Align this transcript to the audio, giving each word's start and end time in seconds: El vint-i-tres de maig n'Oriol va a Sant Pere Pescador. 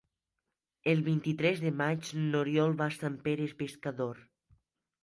El 0.93 1.03
vint-i-tres 1.09 1.61
de 1.65 1.73
maig 1.83 2.09
n'Oriol 2.33 2.75
va 2.81 2.89
a 2.89 2.97
Sant 2.99 3.21
Pere 3.29 3.51
Pescador. 3.63 4.27